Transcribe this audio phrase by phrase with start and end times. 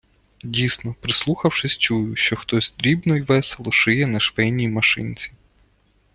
[0.43, 5.31] Дійсно, прислухавшись, чую, що хтось дрібно й весело шиє на швейній машинці.